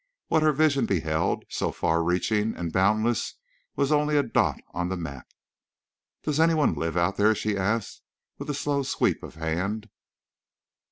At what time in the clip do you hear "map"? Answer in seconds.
4.97-5.27